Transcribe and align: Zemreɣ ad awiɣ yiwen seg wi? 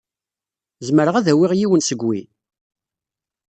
Zemreɣ 0.87 1.15
ad 1.17 1.27
awiɣ 1.31 1.51
yiwen 1.55 1.81
seg 1.87 1.99
wi? 2.05 2.19